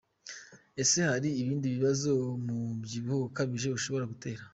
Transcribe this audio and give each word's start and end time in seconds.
Ese 0.81 0.97
hari 1.11 1.29
ibindi 1.41 1.67
bibazo 1.75 2.09
umubyibuho 2.37 3.21
ukabije 3.29 3.67
ushobora 3.77 4.05
gutera?. 4.11 4.41